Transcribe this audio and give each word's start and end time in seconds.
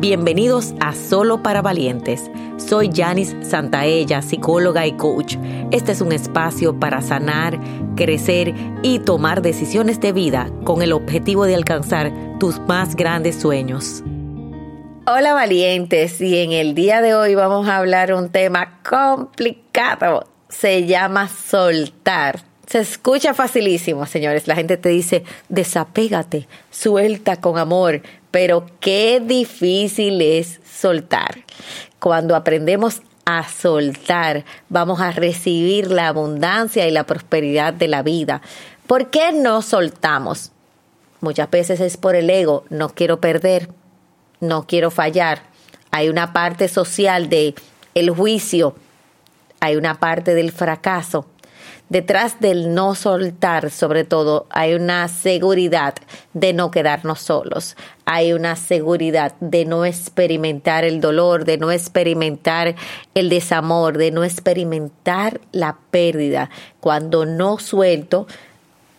Bienvenidos 0.00 0.72
a 0.80 0.94
Solo 0.94 1.42
para 1.42 1.60
Valientes. 1.60 2.30
Soy 2.56 2.88
Janice 2.90 3.44
Santaella, 3.44 4.22
psicóloga 4.22 4.86
y 4.86 4.92
coach. 4.92 5.36
Este 5.72 5.92
es 5.92 6.00
un 6.00 6.12
espacio 6.12 6.80
para 6.80 7.02
sanar, 7.02 7.60
crecer 7.96 8.54
y 8.82 9.00
tomar 9.00 9.42
decisiones 9.42 10.00
de 10.00 10.12
vida 10.12 10.50
con 10.64 10.80
el 10.80 10.94
objetivo 10.94 11.44
de 11.44 11.54
alcanzar 11.54 12.10
tus 12.38 12.60
más 12.60 12.96
grandes 12.96 13.36
sueños. 13.36 14.02
Hola 15.06 15.34
valientes 15.34 16.18
y 16.22 16.38
en 16.38 16.52
el 16.52 16.74
día 16.74 17.02
de 17.02 17.14
hoy 17.14 17.34
vamos 17.34 17.68
a 17.68 17.76
hablar 17.76 18.14
un 18.14 18.30
tema 18.30 18.80
complicado. 18.82 20.24
Se 20.48 20.86
llama 20.86 21.28
soltar. 21.28 22.40
Se 22.66 22.78
escucha 22.78 23.34
facilísimo, 23.34 24.06
señores. 24.06 24.46
La 24.46 24.54
gente 24.54 24.76
te 24.76 24.90
dice, 24.90 25.24
desapégate, 25.48 26.46
suelta 26.70 27.40
con 27.40 27.58
amor, 27.58 28.00
pero 28.30 28.66
qué 28.80 29.20
difícil 29.24 30.20
es 30.20 30.60
soltar. 30.64 31.44
Cuando 31.98 32.36
aprendemos 32.36 33.02
a 33.24 33.48
soltar, 33.48 34.44
vamos 34.68 35.00
a 35.00 35.12
recibir 35.12 35.90
la 35.90 36.08
abundancia 36.08 36.86
y 36.86 36.90
la 36.90 37.04
prosperidad 37.04 37.72
de 37.72 37.88
la 37.88 38.02
vida. 38.02 38.42
¿Por 38.86 39.10
qué 39.10 39.32
no 39.32 39.62
soltamos? 39.62 40.52
Muchas 41.20 41.50
veces 41.50 41.80
es 41.80 41.96
por 41.96 42.16
el 42.16 42.30
ego, 42.30 42.64
no 42.70 42.88
quiero 42.88 43.20
perder, 43.20 43.68
no 44.40 44.66
quiero 44.66 44.90
fallar. 44.90 45.42
Hay 45.90 46.08
una 46.08 46.32
parte 46.32 46.68
social 46.68 47.28
de 47.28 47.54
el 47.94 48.10
juicio, 48.10 48.74
hay 49.60 49.76
una 49.76 50.00
parte 50.00 50.34
del 50.34 50.50
fracaso, 50.50 51.26
detrás 51.88 52.40
del 52.40 52.74
no 52.74 52.94
soltar, 52.94 53.70
sobre 53.70 54.04
todo, 54.04 54.46
hay 54.50 54.74
una 54.74 55.08
seguridad 55.08 55.94
de 56.34 56.52
no 56.52 56.70
quedarnos 56.70 57.20
solos, 57.20 57.76
hay 58.04 58.32
una 58.32 58.56
seguridad 58.56 59.34
de 59.40 59.64
no 59.64 59.84
experimentar 59.84 60.84
el 60.84 61.00
dolor, 61.00 61.44
de 61.44 61.58
no 61.58 61.70
experimentar 61.70 62.74
el 63.14 63.28
desamor, 63.28 63.98
de 63.98 64.10
no 64.10 64.24
experimentar 64.24 65.40
la 65.52 65.78
pérdida. 65.90 66.50
Cuando 66.80 67.26
no 67.26 67.58
suelto, 67.58 68.26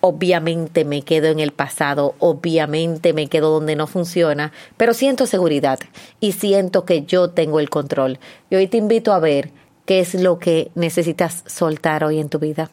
obviamente 0.00 0.84
me 0.84 1.02
quedo 1.02 1.26
en 1.28 1.40
el 1.40 1.52
pasado, 1.52 2.14
obviamente 2.20 3.12
me 3.12 3.26
quedo 3.26 3.50
donde 3.50 3.76
no 3.76 3.86
funciona, 3.86 4.52
pero 4.76 4.94
siento 4.94 5.26
seguridad 5.26 5.80
y 6.20 6.32
siento 6.32 6.84
que 6.84 7.02
yo 7.02 7.30
tengo 7.30 7.60
el 7.60 7.70
control. 7.70 8.18
Y 8.50 8.56
hoy 8.56 8.68
te 8.68 8.76
invito 8.76 9.12
a 9.12 9.18
ver 9.18 9.50
¿Qué 9.86 10.00
es 10.00 10.14
lo 10.14 10.40
que 10.40 10.72
necesitas 10.74 11.44
soltar 11.46 12.02
hoy 12.02 12.18
en 12.18 12.28
tu 12.28 12.40
vida? 12.40 12.70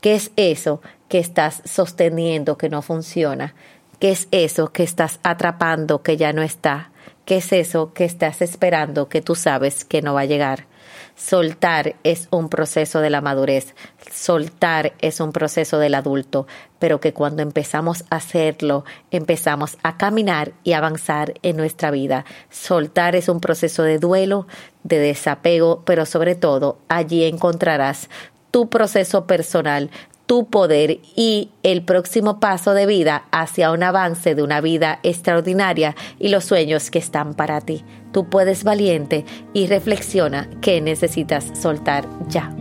¿Qué 0.00 0.16
es 0.16 0.32
eso 0.36 0.82
que 1.08 1.20
estás 1.20 1.62
sosteniendo 1.64 2.58
que 2.58 2.68
no 2.68 2.82
funciona? 2.82 3.54
¿Qué 4.00 4.10
es 4.10 4.26
eso 4.32 4.72
que 4.72 4.82
estás 4.82 5.20
atrapando 5.22 6.02
que 6.02 6.16
ya 6.16 6.32
no 6.32 6.42
está? 6.42 6.90
¿Qué 7.24 7.36
es 7.36 7.52
eso 7.52 7.92
que 7.92 8.04
estás 8.04 8.42
esperando 8.42 9.08
que 9.08 9.22
tú 9.22 9.36
sabes 9.36 9.84
que 9.84 10.02
no 10.02 10.14
va 10.14 10.22
a 10.22 10.26
llegar? 10.26 10.67
Soltar 11.16 11.96
es 12.04 12.28
un 12.30 12.48
proceso 12.48 13.00
de 13.00 13.10
la 13.10 13.20
madurez, 13.20 13.74
soltar 14.12 14.92
es 15.00 15.20
un 15.20 15.32
proceso 15.32 15.78
del 15.78 15.94
adulto, 15.94 16.46
pero 16.78 17.00
que 17.00 17.12
cuando 17.12 17.42
empezamos 17.42 18.04
a 18.10 18.16
hacerlo, 18.16 18.84
empezamos 19.10 19.76
a 19.82 19.96
caminar 19.96 20.52
y 20.64 20.72
avanzar 20.72 21.34
en 21.42 21.56
nuestra 21.56 21.90
vida. 21.90 22.24
Soltar 22.50 23.16
es 23.16 23.28
un 23.28 23.40
proceso 23.40 23.82
de 23.82 23.98
duelo, 23.98 24.46
de 24.82 24.98
desapego, 24.98 25.82
pero 25.84 26.06
sobre 26.06 26.34
todo 26.34 26.78
allí 26.88 27.24
encontrarás 27.24 28.08
tu 28.50 28.68
proceso 28.68 29.26
personal, 29.26 29.90
tu 30.28 30.46
poder 30.46 31.00
y 31.16 31.48
el 31.62 31.82
próximo 31.82 32.38
paso 32.38 32.74
de 32.74 32.84
vida 32.84 33.24
hacia 33.32 33.72
un 33.72 33.82
avance 33.82 34.34
de 34.34 34.42
una 34.42 34.60
vida 34.60 35.00
extraordinaria 35.02 35.96
y 36.18 36.28
los 36.28 36.44
sueños 36.44 36.90
que 36.90 36.98
están 36.98 37.32
para 37.32 37.62
ti. 37.62 37.82
Tú 38.12 38.28
puedes 38.28 38.62
valiente 38.62 39.24
y 39.54 39.68
reflexiona 39.68 40.50
qué 40.60 40.82
necesitas 40.82 41.50
soltar 41.58 42.06
ya. 42.28 42.54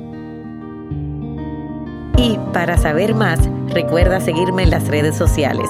Y 2.17 2.39
para 2.53 2.77
saber 2.77 3.13
más, 3.13 3.37
recuerda 3.67 4.21
seguirme 4.21 4.63
en 4.63 4.69
las 4.69 4.87
redes 4.87 5.17
sociales. 5.17 5.69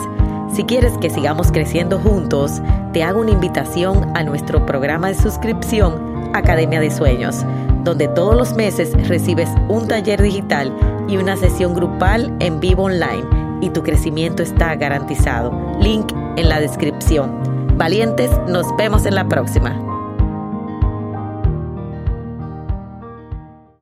Si 0.54 0.66
quieres 0.66 0.96
que 1.00 1.10
sigamos 1.10 1.52
creciendo 1.52 1.98
juntos, 1.98 2.62
te 2.94 3.04
hago 3.04 3.22
una 3.22 3.32
invitación 3.32 4.16
a 4.16 4.24
nuestro 4.24 4.68
programa 4.68 5.08
de 5.08 5.16
suscripción 5.16 6.30
Academia 6.36 6.80
de 6.80 6.92
Sueños, 6.92 7.44
donde 7.88 8.10
todos 8.10 8.36
los 8.36 8.54
meses 8.54 8.92
recibes 9.08 9.50
un 9.70 9.88
taller 9.88 10.22
digital 10.22 10.76
y 11.08 11.16
una 11.16 11.38
sesión 11.38 11.74
grupal 11.74 12.36
en 12.42 12.60
vivo 12.60 12.84
online 12.84 13.24
y 13.62 13.70
tu 13.70 13.82
crecimiento 13.82 14.44
está 14.44 14.76
garantizado. 14.76 15.54
Link 15.80 16.12
en 16.36 16.50
la 16.50 16.60
descripción. 16.60 17.78
Valientes, 17.78 18.30
nos 18.50 18.76
vemos 18.76 19.06
en 19.06 19.16
la 19.16 19.30
próxima. 19.30 19.87